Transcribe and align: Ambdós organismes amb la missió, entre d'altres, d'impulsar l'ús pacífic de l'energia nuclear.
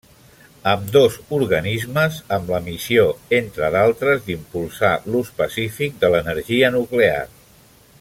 Ambdós 0.69 1.17
organismes 1.39 2.17
amb 2.37 2.49
la 2.55 2.61
missió, 2.69 3.05
entre 3.41 3.71
d'altres, 3.77 4.25
d'impulsar 4.31 4.93
l'ús 5.13 5.33
pacífic 5.43 6.05
de 6.05 6.13
l'energia 6.17 6.77
nuclear. 6.81 7.25